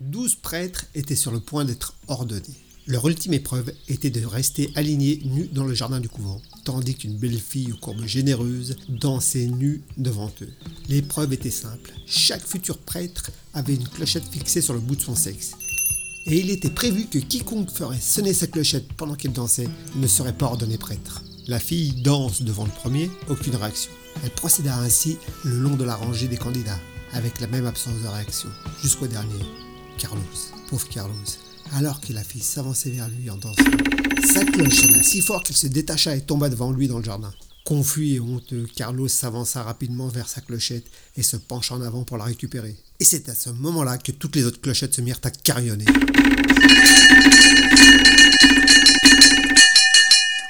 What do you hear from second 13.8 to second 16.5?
clochette fixée sur le bout de son sexe. Et il